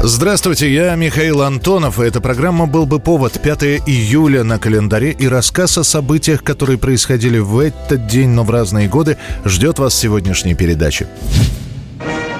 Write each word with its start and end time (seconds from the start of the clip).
Здравствуйте, 0.00 0.72
я 0.72 0.94
Михаил 0.94 1.42
Антонов, 1.42 1.98
и 1.98 2.04
эта 2.04 2.20
программа 2.20 2.66
«Был 2.66 2.86
бы 2.86 3.00
повод» 3.00 3.40
5 3.42 3.62
июля 3.84 4.44
на 4.44 4.60
календаре 4.60 5.10
и 5.10 5.26
рассказ 5.26 5.76
о 5.76 5.82
событиях, 5.82 6.44
которые 6.44 6.78
происходили 6.78 7.38
в 7.40 7.58
этот 7.58 8.06
день, 8.06 8.28
но 8.28 8.44
в 8.44 8.50
разные 8.50 8.88
годы, 8.88 9.18
ждет 9.44 9.80
вас 9.80 9.94
в 9.94 9.98
сегодняшней 9.98 10.54
передаче. 10.54 11.08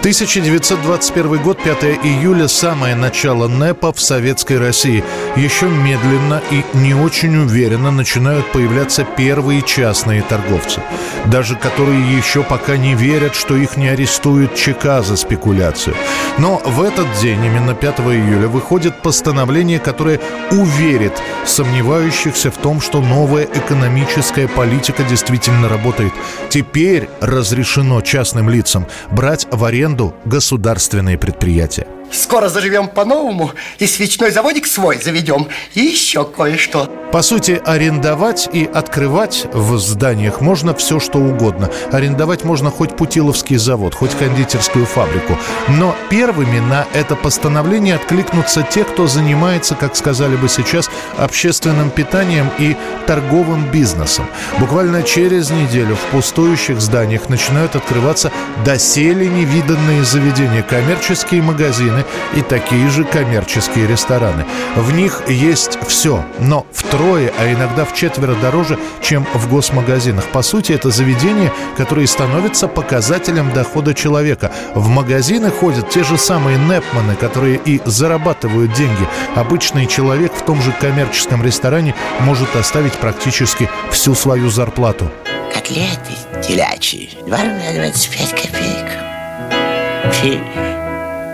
1921 0.00 1.42
год, 1.42 1.58
5 1.60 1.82
июля, 2.04 2.46
самое 2.46 2.94
начало 2.94 3.48
НЭПа 3.48 3.92
в 3.92 4.00
Советской 4.00 4.58
России. 4.58 5.02
Еще 5.36 5.66
медленно 5.66 6.42
и 6.50 6.64
не 6.74 6.94
очень 6.94 7.36
уверенно 7.36 7.90
начинают 7.90 8.50
появляться 8.52 9.04
первые 9.04 9.62
частные 9.62 10.22
торговцы. 10.22 10.80
Даже 11.26 11.54
которые 11.56 12.16
еще 12.16 12.42
пока 12.42 12.76
не 12.76 12.94
верят, 12.94 13.34
что 13.34 13.56
их 13.56 13.76
не 13.76 13.88
арестуют 13.88 14.54
ЧК 14.54 15.02
за 15.02 15.16
спекуляцию. 15.16 15.94
Но 16.38 16.60
в 16.64 16.82
этот 16.82 17.06
день, 17.20 17.44
именно 17.44 17.74
5 17.74 18.00
июля, 18.00 18.48
выходит 18.48 19.02
постановление, 19.02 19.78
которое 19.78 20.20
уверит 20.50 21.12
сомневающихся 21.44 22.50
в 22.50 22.56
том, 22.56 22.80
что 22.80 23.00
новая 23.00 23.44
экономическая 23.44 24.48
политика 24.48 25.02
действительно 25.04 25.68
работает. 25.68 26.12
Теперь 26.48 27.08
разрешено 27.20 28.00
частным 28.00 28.48
лицам 28.48 28.86
брать 29.10 29.46
в 29.50 29.64
аренду 29.64 30.14
государственные 30.24 31.18
предприятия. 31.18 31.86
Скоро 32.12 32.48
заживем 32.48 32.88
по-новому 32.88 33.52
и 33.78 33.86
свечной 33.86 34.30
заводик 34.30 34.66
свой 34.66 35.00
заведем 35.00 35.48
и 35.74 35.80
еще 35.80 36.24
кое-что. 36.24 36.90
По 37.12 37.22
сути, 37.22 37.60
арендовать 37.64 38.50
и 38.52 38.66
открывать 38.66 39.46
в 39.52 39.78
зданиях 39.78 40.42
можно 40.42 40.74
все, 40.74 41.00
что 41.00 41.18
угодно. 41.18 41.70
Арендовать 41.90 42.44
можно 42.44 42.70
хоть 42.70 42.96
Путиловский 42.96 43.56
завод, 43.56 43.94
хоть 43.94 44.10
кондитерскую 44.10 44.84
фабрику. 44.84 45.38
Но 45.68 45.96
первыми 46.10 46.58
на 46.58 46.86
это 46.92 47.16
постановление 47.16 47.94
откликнутся 47.94 48.62
те, 48.62 48.84
кто 48.84 49.06
занимается, 49.06 49.74
как 49.74 49.96
сказали 49.96 50.36
бы 50.36 50.50
сейчас, 50.50 50.90
общественным 51.16 51.88
питанием 51.88 52.50
и 52.58 52.76
торговым 53.06 53.70
бизнесом. 53.70 54.26
Буквально 54.58 55.02
через 55.02 55.50
неделю 55.50 55.96
в 55.96 56.12
пустующих 56.12 56.78
зданиях 56.78 57.30
начинают 57.30 57.74
открываться 57.74 58.30
доселе 58.66 59.28
невиданные 59.28 60.04
заведения, 60.04 60.62
коммерческие 60.62 61.40
магазины, 61.40 61.97
рестораны 61.98 62.04
и 62.34 62.42
такие 62.42 62.88
же 62.88 63.04
коммерческие 63.04 63.86
рестораны. 63.86 64.44
В 64.76 64.92
них 64.92 65.22
есть 65.28 65.78
все, 65.86 66.24
но 66.38 66.66
втрое, 66.72 67.32
а 67.38 67.52
иногда 67.52 67.84
в 67.84 67.94
четверо 67.94 68.34
дороже, 68.34 68.78
чем 69.00 69.26
в 69.34 69.48
госмагазинах. 69.48 70.24
По 70.26 70.42
сути, 70.42 70.72
это 70.72 70.90
заведения, 70.90 71.52
которые 71.76 72.06
становятся 72.06 72.68
показателем 72.68 73.52
дохода 73.52 73.94
человека. 73.94 74.52
В 74.74 74.88
магазины 74.88 75.50
ходят 75.50 75.90
те 75.90 76.04
же 76.04 76.18
самые 76.18 76.58
непманы, 76.58 77.16
которые 77.18 77.60
и 77.64 77.80
зарабатывают 77.84 78.72
деньги. 78.74 79.08
Обычный 79.34 79.86
человек 79.86 80.32
в 80.32 80.42
том 80.42 80.60
же 80.62 80.72
коммерческом 80.72 81.42
ресторане 81.42 81.94
может 82.20 82.54
оставить 82.56 82.94
практически 82.94 83.68
всю 83.90 84.14
свою 84.14 84.50
зарплату. 84.50 85.10
Котлеты 85.52 86.12
телячьи. 86.46 87.10
2 87.26 87.36
рубля 87.36 87.72
25 87.74 88.30
копеек. 88.30 89.08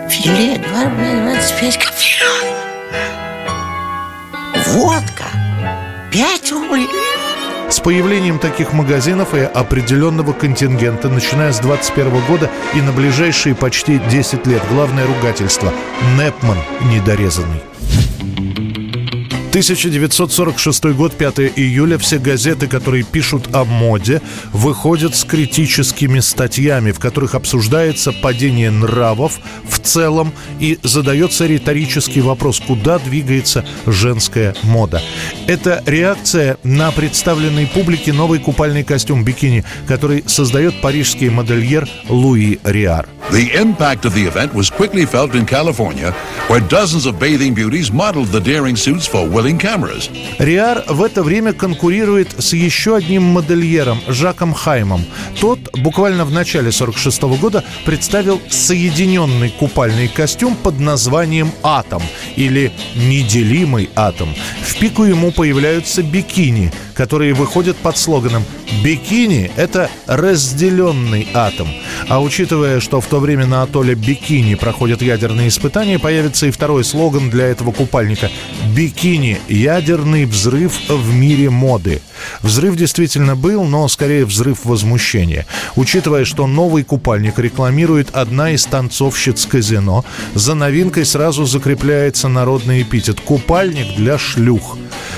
Филе 0.09 0.57
2 0.57 0.83
рубля 0.83 1.13
25 1.23 1.77
копеек. 1.77 2.23
Водка 4.67 5.25
5 6.11 6.51
рублей. 6.51 6.87
С 7.69 7.79
появлением 7.79 8.37
таких 8.37 8.73
магазинов 8.73 9.33
и 9.33 9.39
определенного 9.39 10.33
контингента, 10.33 11.09
начиная 11.09 11.51
с 11.51 11.59
21 11.59 12.25
года 12.27 12.51
и 12.75 12.81
на 12.81 12.91
ближайшие 12.91 13.55
почти 13.55 13.97
10 13.97 14.45
лет, 14.45 14.61
главное 14.69 15.07
ругательство– 15.07 15.73
Непман 16.17 16.57
недорезанный. 16.83 17.63
1946 19.55 20.83
год, 20.97 21.13
5 21.13 21.39
июля. 21.55 21.97
Все 21.97 22.19
газеты, 22.19 22.67
которые 22.67 23.03
пишут 23.03 23.55
о 23.55 23.63
моде, 23.63 24.21
выходят 24.51 25.15
с 25.15 25.23
критическими 25.23 26.19
статьями, 26.19 26.91
в 26.91 26.99
которых 26.99 27.35
обсуждается 27.35 28.11
падение 28.11 28.69
нравов 28.69 29.39
в 29.63 29.79
целом 29.79 30.33
и 30.59 30.77
задается 30.83 31.45
риторический 31.47 32.19
вопрос, 32.19 32.59
куда 32.59 32.99
двигается 32.99 33.63
женская 33.85 34.53
мода. 34.63 35.01
Это 35.47 35.81
реакция 35.85 36.57
на 36.63 36.91
представленный 36.91 37.65
публике 37.65 38.11
новый 38.11 38.39
купальный 38.39 38.83
костюм 38.83 39.23
бикини, 39.23 39.63
который 39.87 40.25
создает 40.27 40.81
парижский 40.81 41.29
модельер 41.29 41.87
Луи 42.09 42.59
Риар. 42.65 43.07
The 43.31 43.51
impact 43.53 44.05
of 44.05 44.13
the 44.13 44.23
event 44.23 44.53
was 44.53 44.69
quickly 44.69 45.05
felt 45.05 45.33
in 45.33 45.45
California, 45.47 46.13
where 46.47 46.59
dozens 46.59 47.07
of 47.07 47.15
bathing 47.19 47.55
beauties 47.55 47.91
modeled 47.91 48.27
the 48.27 48.39
daring 48.39 48.75
suits 48.75 49.07
for 49.07 49.27
willing 49.27 49.57
cameras. 49.57 50.09
Риар 50.37 50.83
в 50.87 51.01
это 51.01 51.23
время 51.23 51.53
конкурирует 51.53 52.35
с 52.37 52.53
еще 52.53 52.95
одним 52.95 53.23
модельером 53.23 53.99
Жаком 54.07 54.53
Хаймом. 54.53 55.03
Тот 55.41 55.59
буквально 55.73 56.23
в 56.23 56.31
начале 56.31 56.71
46 56.71 57.23
года 57.41 57.63
представил 57.83 58.39
соединенный 58.49 59.49
купальный 59.49 60.07
костюм 60.07 60.55
под 60.55 60.79
названием 60.79 61.51
«Атом» 61.63 62.03
или 62.35 62.71
«Неделимый 62.95 63.89
атом». 63.95 64.29
В 64.61 64.77
пику 64.77 65.03
ему 65.03 65.31
появляются 65.31 66.03
бикини, 66.03 66.71
которые 66.93 67.33
выходят 67.33 67.75
под 67.77 67.97
слоганом 67.97 68.43
«Бикини– 68.83 69.51
это 69.55 69.89
разделенный 70.05 71.27
атом». 71.33 71.67
А 72.07 72.21
учитывая, 72.21 72.79
что 72.79 73.01
в 73.01 73.07
то 73.15 73.21
время 73.21 73.45
на 73.45 73.63
атолле 73.63 73.95
Бикини 73.95 74.55
проходят 74.55 75.01
ядерные 75.01 75.47
испытания, 75.47 75.97
появится 75.99 76.47
и 76.47 76.51
второй 76.51 76.83
слоган 76.83 77.29
для 77.29 77.45
этого 77.45 77.71
купальника 77.71 78.29
«Бикини– 78.75 79.37
ядерный 79.47 80.25
взрыв 80.25 80.73
в 80.89 81.13
мире 81.13 81.49
моды». 81.49 82.01
Взрыв 82.41 82.75
действительно 82.75 83.37
был, 83.37 83.63
но 83.63 83.87
скорее 83.87 84.25
взрыв 84.25 84.65
возмущения. 84.65 85.45
Учитывая, 85.77 86.25
что 86.25 86.45
новый 86.45 86.83
купальник 86.83 87.39
рекламирует 87.39 88.09
одна 88.13 88.51
из 88.51 88.65
танцовщиц 88.65 89.45
казино, 89.45 90.03
за 90.33 90.53
новинкой 90.53 91.05
сразу 91.05 91.45
закрепляется 91.45 92.27
народный 92.27 92.81
эпитет 92.81 93.21
«Купальник 93.21 93.95
для 93.95 94.17
шлюх». 94.17 94.77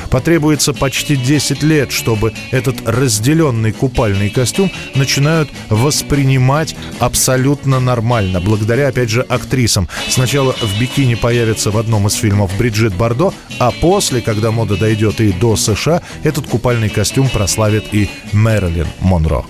Потребуется 0.09 0.73
почти 0.73 1.16
10 1.16 1.63
лет, 1.63 1.91
чтобы 1.91 2.34
этот 2.51 2.88
разделенный 2.88 3.72
купальный 3.72 4.29
костюм 4.29 4.72
начинают 4.95 5.50
воспринимать 5.69 6.75
абсолютно 7.00 7.79
нормально, 7.79 8.41
благодаря, 8.41 8.88
опять 8.88 9.09
же, 9.09 9.22
актрисам. 9.22 9.88
Сначала 10.07 10.53
в 10.53 10.79
бикини 10.79 11.16
появится 11.16 11.72
в 11.72 11.78
одном 11.78 12.07
из 12.07 12.13
фильмов 12.13 12.51
Бриджит 12.57 12.94
Бардо, 12.95 13.34
а 13.59 13.72
после, 13.72 14.22
когда 14.22 14.51
мода 14.51 14.78
дойдет 14.78 15.19
и 15.22 15.31
до 15.31 15.56
США, 15.56 16.01
этот 16.24 16.47
купальный 16.47 16.89
костюм 16.89 17.29
прославит 17.29 17.94
и 17.94 18.09
Мэрилин 18.31 18.88
Монро. 19.00 19.45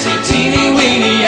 So 0.00 1.19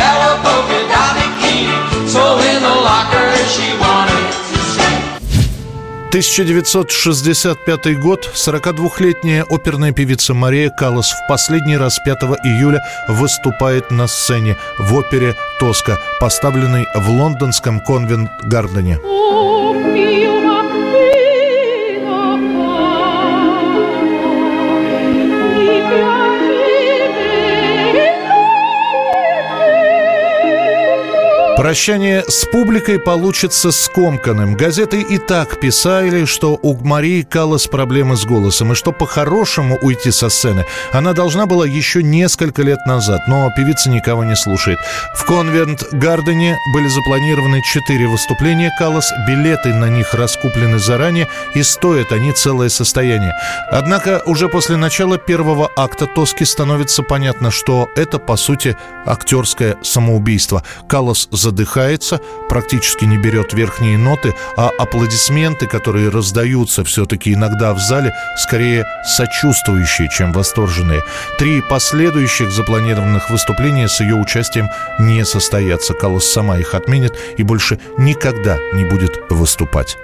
1965 6.13 7.99
год. 7.99 8.31
42-летняя 8.35 9.47
оперная 9.49 9.93
певица 9.93 10.35
Мария 10.35 10.69
Каллас 10.69 11.11
в 11.11 11.27
последний 11.27 11.79
раз 11.79 11.99
5 12.05 12.19
июля 12.45 12.83
выступает 13.09 13.91
на 13.91 14.07
сцене 14.07 14.59
в 14.79 14.95
опере 14.95 15.35
«Тоска», 15.59 15.99
поставленной 16.21 16.85
в 16.95 17.09
лондонском 17.09 17.81
конвент-гардене. 17.81 18.99
Прощание 31.63 32.25
с 32.27 32.45
публикой 32.47 32.99
получится 32.99 33.71
скомканным. 33.71 34.57
Газеты 34.57 35.01
и 35.01 35.17
так 35.17 35.61
писали, 35.61 36.25
что 36.25 36.59
у 36.61 36.75
Марии 36.83 37.23
Каллас 37.23 37.69
проблемы 37.69 38.17
с 38.17 38.25
голосом, 38.25 38.73
и 38.73 38.75
что 38.75 38.91
по-хорошему 38.91 39.79
уйти 39.81 40.11
со 40.11 40.29
сцены 40.29 40.67
она 40.93 41.13
должна 41.13 41.47
была 41.47 41.65
еще 41.65 42.03
несколько 42.03 42.63
лет 42.63 42.85
назад, 42.85 43.21
но 43.29 43.49
певица 43.57 43.91
никого 43.91 44.25
не 44.25 44.35
слушает. 44.35 44.81
В 45.15 45.25
Конвент-Гардене 45.25 46.59
были 46.75 46.89
запланированы 46.89 47.63
четыре 47.63 48.09
выступления 48.09 48.75
Каллас, 48.77 49.13
билеты 49.29 49.73
на 49.73 49.89
них 49.89 50.15
раскуплены 50.15 50.81
заранее, 50.81 51.29
и 51.55 51.63
стоят 51.63 52.11
они 52.11 52.33
целое 52.33 52.71
состояние. 52.71 53.35
Однако 53.71 54.21
уже 54.27 54.49
после 54.49 54.77
начала 54.77 55.17
первого 55.17 55.71
акта 55.77 56.09
Тоски 56.09 56.45
становится 56.45 57.05
понятно, 57.05 57.53
что 57.53 57.89
это, 57.95 58.19
по 58.19 58.35
сути, 58.35 58.77
актерское 59.07 59.77
самоубийство. 59.83 60.65
Каллас 60.89 61.29
за 61.31 61.52
задыхается, 61.53 62.21
практически 62.49 63.05
не 63.05 63.19
берет 63.19 63.53
верхние 63.53 63.99
ноты, 63.99 64.35
а 64.57 64.71
аплодисменты, 64.79 65.67
которые 65.67 66.09
раздаются 66.09 66.83
все-таки 66.83 67.35
иногда 67.35 67.75
в 67.75 67.79
зале, 67.79 68.15
скорее 68.39 68.87
сочувствующие, 69.05 70.09
чем 70.09 70.33
восторженные. 70.33 71.03
Три 71.39 71.61
последующих 71.61 72.51
запланированных 72.51 73.29
выступления 73.31 73.89
с 73.89 74.01
ее 74.01 74.15
участием 74.15 74.69
не 74.99 75.25
состоятся. 75.25 75.93
Каллас 75.93 76.25
сама 76.25 76.59
их 76.59 76.75
отменит 76.75 77.13
и 77.37 77.43
больше 77.43 77.79
никогда 77.99 78.57
не 78.73 78.85
будет 78.85 79.13
выступать. 79.29 79.97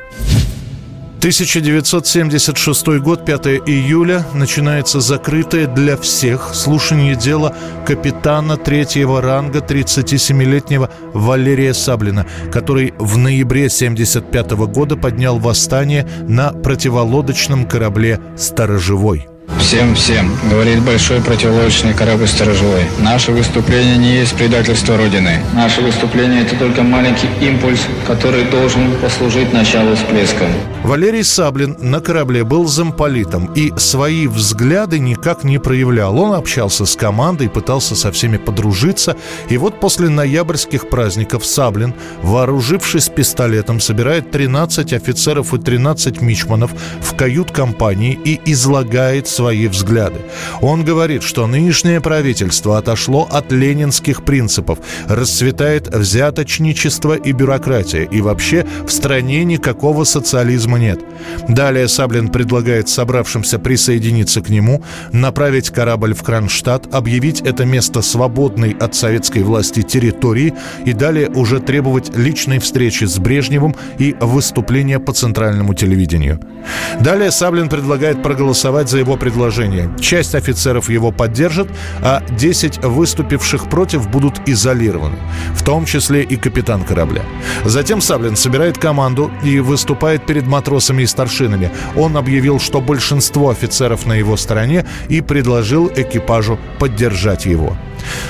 1976 1.18 2.86
год, 3.00 3.24
5 3.24 3.46
июля, 3.66 4.24
начинается 4.34 5.00
закрытое 5.00 5.66
для 5.66 5.96
всех 5.96 6.54
слушание 6.54 7.16
дела 7.16 7.56
капитана 7.84 8.56
третьего 8.56 9.20
ранга 9.20 9.58
37-летнего 9.58 10.90
Валерия 11.12 11.74
Саблина, 11.74 12.24
который 12.52 12.94
в 12.98 13.16
ноябре 13.16 13.66
1975 13.66 14.52
года 14.72 14.96
поднял 14.96 15.40
восстание 15.40 16.08
на 16.28 16.52
противолодочном 16.52 17.66
корабле 17.66 18.20
«Сторожевой». 18.36 19.26
Всем-всем, 19.56 20.30
говорит 20.50 20.82
большой 20.82 21.20
противолодочный 21.20 21.94
корабль 21.94 22.26
«Сторожевой». 22.26 22.84
Наше 23.00 23.32
выступление 23.32 23.96
не 23.96 24.16
есть 24.18 24.34
предательство 24.36 24.96
Родины. 24.96 25.40
Наше 25.54 25.80
выступление– 25.80 26.42
это 26.44 26.56
только 26.56 26.82
маленький 26.82 27.28
импульс, 27.40 27.80
который 28.06 28.44
должен 28.44 28.92
послужить 29.00 29.52
началу 29.52 29.94
всплеска. 29.94 30.46
Валерий 30.84 31.24
Саблин 31.24 31.76
на 31.80 32.00
корабле 32.00 32.44
был 32.44 32.66
замполитом 32.66 33.52
и 33.54 33.72
свои 33.76 34.26
взгляды 34.26 34.98
никак 34.98 35.44
не 35.44 35.58
проявлял. 35.58 36.18
Он 36.18 36.34
общался 36.34 36.86
с 36.86 36.96
командой, 36.96 37.50
пытался 37.50 37.94
со 37.94 38.12
всеми 38.12 38.36
подружиться. 38.36 39.16
И 39.50 39.58
вот 39.58 39.80
после 39.80 40.08
ноябрьских 40.08 40.88
праздников 40.88 41.44
Саблин, 41.44 41.94
вооружившись 42.22 43.08
пистолетом, 43.08 43.80
собирает 43.80 44.30
13 44.30 44.92
офицеров 44.92 45.52
и 45.52 45.58
13 45.58 46.20
мичманов 46.22 46.70
в 47.02 47.14
кают-компании 47.16 48.18
и 48.24 48.40
излагает 48.50 49.26
свои 49.38 49.68
взгляды. 49.68 50.18
Он 50.60 50.82
говорит, 50.82 51.22
что 51.22 51.46
нынешнее 51.46 52.00
правительство 52.00 52.76
отошло 52.76 53.28
от 53.30 53.52
ленинских 53.52 54.24
принципов, 54.24 54.80
расцветает 55.06 55.94
взяточничество 55.94 57.14
и 57.14 57.30
бюрократия, 57.30 58.02
и 58.02 58.20
вообще 58.20 58.66
в 58.84 58.90
стране 58.90 59.44
никакого 59.44 60.02
социализма 60.02 60.80
нет. 60.80 60.98
Далее 61.48 61.86
Саблин 61.86 62.30
предлагает 62.30 62.88
собравшимся 62.88 63.60
присоединиться 63.60 64.40
к 64.40 64.48
нему, 64.48 64.82
направить 65.12 65.70
корабль 65.70 66.14
в 66.14 66.24
Кронштадт, 66.24 66.92
объявить 66.92 67.40
это 67.42 67.64
место 67.64 68.02
свободной 68.02 68.72
от 68.72 68.96
советской 68.96 69.44
власти 69.44 69.82
территории 69.82 70.52
и 70.84 70.92
далее 70.92 71.28
уже 71.28 71.60
требовать 71.60 72.16
личной 72.16 72.58
встречи 72.58 73.04
с 73.04 73.18
Брежневым 73.20 73.76
и 73.98 74.16
выступления 74.20 74.98
по 74.98 75.12
центральному 75.12 75.74
телевидению. 75.74 76.40
Далее 77.00 77.30
Саблин 77.30 77.68
предлагает 77.68 78.20
проголосовать 78.20 78.90
за 78.90 78.98
его 78.98 79.12
предложение. 79.12 79.27
Часть 80.00 80.34
офицеров 80.34 80.88
его 80.88 81.10
поддержит, 81.12 81.68
а 82.02 82.22
10 82.30 82.84
выступивших 82.84 83.68
против 83.68 84.08
будут 84.08 84.40
изолированы, 84.46 85.16
в 85.54 85.62
том 85.62 85.84
числе 85.84 86.22
и 86.22 86.36
капитан 86.36 86.84
корабля. 86.84 87.22
Затем 87.64 88.00
Саблин 88.00 88.36
собирает 88.36 88.78
команду 88.78 89.30
и 89.42 89.60
выступает 89.60 90.26
перед 90.26 90.46
матросами 90.46 91.02
и 91.02 91.06
старшинами. 91.06 91.70
Он 91.96 92.16
объявил, 92.16 92.60
что 92.60 92.80
большинство 92.80 93.50
офицеров 93.50 94.06
на 94.06 94.14
его 94.14 94.36
стороне 94.36 94.84
и 95.08 95.20
предложил 95.20 95.90
экипажу 95.94 96.58
поддержать 96.78 97.46
его. 97.46 97.76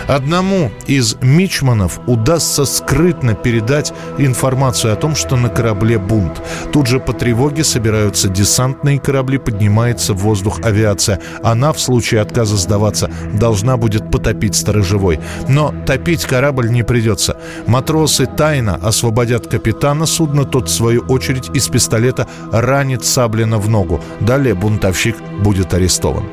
Одному 0.07 0.71
из 0.87 1.17
мичманов 1.23 2.01
удастся 2.07 2.65
скрытно 2.65 3.35
передать 3.35 3.93
информацию 4.19 4.93
о 4.93 4.97
том, 4.97 5.15
что 5.15 5.37
на 5.37 5.49
корабле 5.49 5.99
бунт. 5.99 6.41
Тут 6.73 6.87
же 6.87 6.99
по 6.99 7.13
тревоге 7.13 7.65
собираются 7.65 8.29
десантные 8.29 8.99
корабли, 8.99 9.39
поднимается 9.39 10.15
в 10.15 10.19
воздух 10.19 10.61
авиация. 10.63 11.21
Она 11.43 11.73
в 11.73 11.81
случае 11.81 12.21
отказа 12.21 12.57
сдаваться 12.57 13.11
должна 13.33 13.77
будет 13.77 14.11
потопить 14.11 14.57
сторожевой. 14.57 15.21
Но 15.49 15.75
топить 15.87 16.25
корабль 16.25 16.71
не 16.71 16.83
придется. 16.83 17.37
Матросы 17.67 18.27
тайно 18.27 18.77
освободят 18.77 19.47
капитана 19.47 20.07
судна, 20.07 20.45
тот 20.45 20.69
в 20.69 20.73
свою 20.73 21.03
очередь 21.03 21.51
из 21.55 21.69
пистолета 21.69 22.27
ранит 22.51 23.05
Саблина 23.05 23.59
в 23.59 23.69
ногу. 23.69 24.01
Далее 24.21 24.55
бунтовщик 24.55 25.17
будет 25.43 25.75
арестован. 25.75 26.25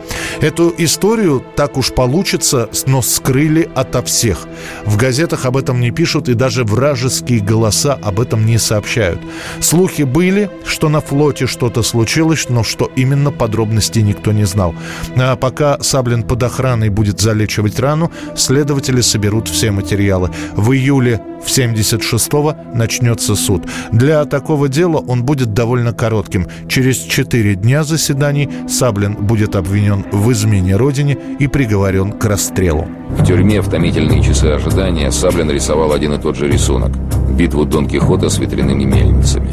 Эту 0.41 0.73
историю 0.77 1.43
так 1.55 1.77
уж 1.77 1.93
получится, 1.93 2.69
но 2.87 3.01
скрыть 3.01 3.34
скрыли 3.35 3.69
ото 3.75 4.01
всех. 4.01 4.47
В 4.85 4.95
газетах 4.95 5.45
об 5.45 5.57
этом 5.57 5.81
не 5.81 5.91
пишут, 5.91 6.29
и 6.29 6.35
даже 6.35 6.63
вражеские 6.63 7.41
голоса 7.41 7.99
об 8.01 8.21
этом 8.21 8.45
не 8.45 8.57
сообщают. 8.57 9.19
Слухи 9.59 10.03
были, 10.03 10.49
что 10.65 10.87
на 10.87 11.01
флоте 11.01 11.45
что-то 11.45 11.83
случилось, 11.83 12.47
но 12.49 12.63
что 12.63 12.89
именно 12.95 13.31
подробностей 13.31 14.03
никто 14.03 14.31
не 14.31 14.45
знал. 14.45 14.73
А 15.17 15.35
пока 15.35 15.77
Саблин 15.81 16.23
под 16.23 16.43
охраной 16.43 16.87
будет 16.87 17.19
залечивать 17.19 17.77
рану, 17.79 18.09
следователи 18.37 19.01
соберут 19.01 19.49
все 19.49 19.71
материалы. 19.71 20.29
В 20.55 20.71
июле 20.71 21.19
в 21.45 21.47
76-го 21.47 22.55
начнется 22.73 23.35
суд. 23.35 23.63
Для 23.91 24.25
такого 24.25 24.67
дела 24.67 24.97
он 24.97 25.23
будет 25.23 25.53
довольно 25.53 25.93
коротким. 25.93 26.47
Через 26.67 26.97
4 26.97 27.55
дня 27.55 27.83
заседаний 27.83 28.49
Саблин 28.67 29.15
будет 29.15 29.55
обвинен 29.55 30.05
в 30.11 30.31
измене 30.31 30.75
родине 30.75 31.17
и 31.39 31.47
приговорен 31.47 32.11
к 32.11 32.25
расстрелу. 32.25 32.87
В 33.09 33.25
тюрьме 33.25 33.61
в 33.61 33.69
томительные 33.69 34.23
часы 34.23 34.45
ожидания 34.45 35.11
Саблин 35.11 35.49
рисовал 35.49 35.93
один 35.93 36.13
и 36.13 36.17
тот 36.17 36.35
же 36.35 36.47
рисунок– 36.47 36.91
битву 37.37 37.65
Дон 37.65 37.87
Кихота 37.87 38.29
с 38.29 38.39
ветряными 38.39 38.83
мельницами. 38.83 39.49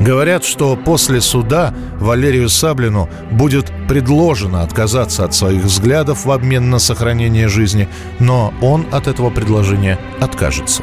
Говорят, 0.00 0.44
что 0.44 0.76
после 0.76 1.20
суда 1.20 1.74
Валерию 1.98 2.48
Саблину 2.48 3.10
будет 3.30 3.70
предложено 3.86 4.62
отказаться 4.62 5.24
от 5.24 5.34
своих 5.34 5.62
взглядов 5.62 6.24
в 6.24 6.30
обмен 6.30 6.70
на 6.70 6.78
сохранение 6.78 7.48
жизни, 7.48 7.86
но 8.18 8.54
он 8.62 8.86
от 8.92 9.08
этого 9.08 9.28
предложения 9.28 9.98
откажется. 10.18 10.82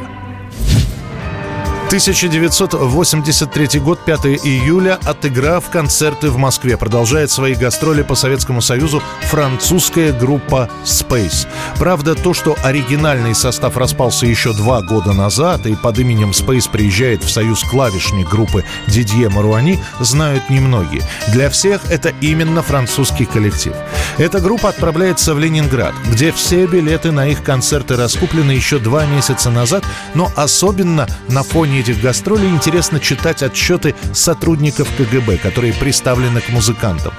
1983 1.88 3.80
год, 3.80 3.98
5 4.04 4.26
июля, 4.44 4.98
отыграв 5.06 5.70
концерты 5.70 6.28
в 6.28 6.36
Москве, 6.36 6.76
продолжает 6.76 7.30
свои 7.30 7.54
гастроли 7.54 8.02
по 8.02 8.14
Советскому 8.14 8.60
Союзу 8.60 9.02
французская 9.22 10.12
группа 10.12 10.68
Space. 10.84 11.48
Правда, 11.78 12.14
то, 12.14 12.34
что 12.34 12.58
оригинальный 12.62 13.34
состав 13.34 13.78
распался 13.78 14.26
еще 14.26 14.52
два 14.52 14.82
года 14.82 15.14
назад 15.14 15.64
и 15.64 15.76
под 15.76 15.98
именем 15.98 16.32
Space 16.32 16.70
приезжает 16.70 17.24
в 17.24 17.30
союз 17.30 17.64
клавишник 17.64 18.28
группы 18.28 18.66
Дидье 18.86 19.30
Маруани, 19.30 19.80
знают 19.98 20.50
немногие. 20.50 21.00
Для 21.28 21.48
всех 21.48 21.90
это 21.90 22.12
именно 22.20 22.60
французский 22.60 23.24
коллектив. 23.24 23.72
Эта 24.18 24.40
группа 24.40 24.68
отправляется 24.68 25.34
в 25.34 25.38
Ленинград, 25.38 25.94
где 26.12 26.32
все 26.32 26.66
билеты 26.66 27.12
на 27.12 27.28
их 27.28 27.42
концерты 27.42 27.96
раскуплены 27.96 28.50
еще 28.50 28.78
два 28.78 29.06
месяца 29.06 29.48
назад, 29.50 29.84
но 30.14 30.30
особенно 30.36 31.06
на 31.28 31.42
фоне 31.42 31.77
этих 31.80 32.00
гастролей 32.00 32.48
интересно 32.48 33.00
читать 33.00 33.42
отчеты 33.42 33.94
сотрудников 34.12 34.88
КГБ, 34.96 35.38
которые 35.38 35.72
приставлены 35.72 36.40
к 36.40 36.48
музыкантам. 36.50 37.12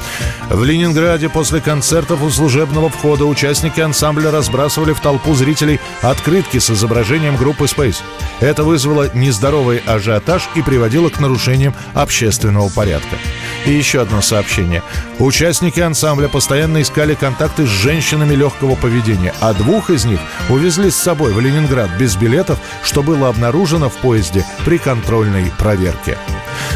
В 0.49 0.63
Ленинграде 0.63 1.29
после 1.29 1.61
концертов 1.61 2.21
у 2.21 2.29
служебного 2.29 2.89
входа 2.89 3.25
участники 3.25 3.79
ансамбля 3.79 4.31
разбрасывали 4.31 4.93
в 4.93 4.99
толпу 4.99 5.35
зрителей 5.35 5.79
открытки 6.01 6.59
с 6.59 6.69
изображением 6.69 7.35
группы 7.37 7.65
Space. 7.65 7.97
Это 8.39 8.63
вызвало 8.63 9.09
нездоровый 9.13 9.79
ажиотаж 9.85 10.49
и 10.55 10.61
приводило 10.61 11.09
к 11.09 11.19
нарушениям 11.19 11.73
общественного 11.93 12.69
порядка. 12.69 13.17
И 13.65 13.71
еще 13.71 14.01
одно 14.01 14.21
сообщение. 14.21 14.81
Участники 15.19 15.79
ансамбля 15.79 16.27
постоянно 16.27 16.81
искали 16.81 17.13
контакты 17.13 17.65
с 17.65 17.69
женщинами 17.69 18.33
легкого 18.33 18.75
поведения, 18.75 19.33
а 19.41 19.53
двух 19.53 19.89
из 19.89 20.05
них 20.05 20.19
увезли 20.49 20.89
с 20.89 20.95
собой 20.95 21.33
в 21.33 21.39
Ленинград 21.39 21.89
без 21.99 22.15
билетов, 22.15 22.59
что 22.83 23.03
было 23.03 23.29
обнаружено 23.29 23.89
в 23.89 23.95
поезде 23.97 24.45
при 24.65 24.77
контрольной 24.77 25.51
проверке. 25.57 26.17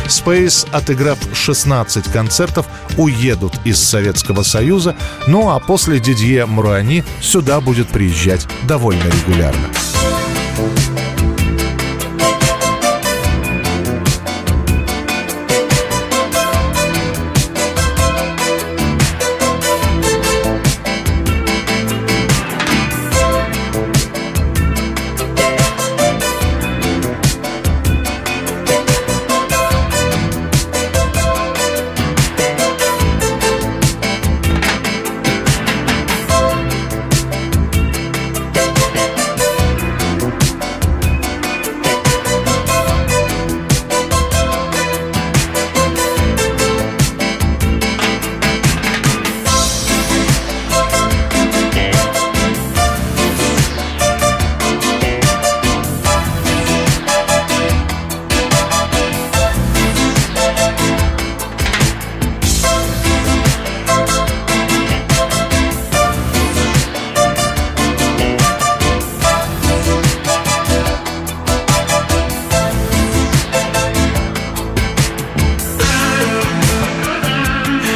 Space, 0.08 0.68
отыграв 0.72 1.18
16 1.34 2.12
концертов, 2.12 2.66
уедут 2.98 3.54
из 3.64 3.82
Советского 3.82 4.44
Союза, 4.44 4.96
ну 5.28 5.50
а 5.50 5.60
после 5.60 6.00
Дидье 6.00 6.46
Мруани 6.46 7.04
сюда 7.22 7.62
будет 7.62 7.88
приезжать 7.88 8.48
довольно 8.64 9.04
регулярно. 9.04 9.70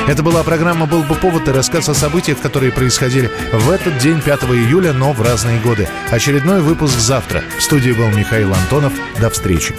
Это 0.08 0.24
была 0.24 0.42
программа 0.44 0.86
«Был 0.86 1.04
бы 1.04 1.16
повод» 1.16 1.50
и 1.50 1.52
рассказ 1.52 1.90
о 1.90 1.94
событиях, 1.94 2.40
которые 2.40 2.72
происходили 2.72 3.30
в 3.52 3.70
этот 3.70 3.98
день, 3.98 4.22
5 4.22 4.44
июля, 4.44 4.94
но 4.94 5.12
в 5.12 5.22
разные 5.22 5.60
годы. 5.60 5.90
Очередной 6.10 6.62
выпуск 6.62 6.98
завтра. 6.98 7.44
В 7.60 7.62
студии 7.62 7.92
был 7.92 8.08
Михаил 8.10 8.54
Антонов. 8.54 8.94
До 9.20 9.30
встречи. 9.30 9.76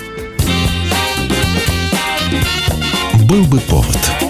«Был 3.24 3.44
бы 3.44 3.58
повод» 3.60 4.27